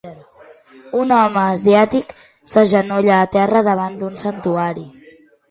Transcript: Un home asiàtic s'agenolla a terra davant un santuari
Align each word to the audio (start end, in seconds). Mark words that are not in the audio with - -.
Un 1.01 1.11
home 1.17 1.37
asiàtic 1.43 2.15
s'agenolla 2.55 3.19
a 3.19 3.29
terra 3.37 3.63
davant 3.69 4.03
un 4.11 4.19
santuari 4.25 4.89